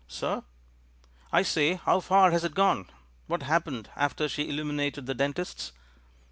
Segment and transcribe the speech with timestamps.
[0.07, 0.41] "Sir?"
[1.31, 2.89] "I say, how far has it gone?
[3.27, 5.73] What happened after she illuminated the dentist's?"